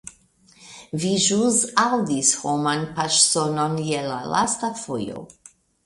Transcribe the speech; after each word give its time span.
Vi 1.03 1.11
ĵus 1.25 1.59
aŭdis 1.83 2.33
homan 2.45 2.89
paŝsonon 2.99 3.79
je 3.93 4.05
la 4.11 4.21
lasta 4.35 4.77
fojo. 4.85 5.29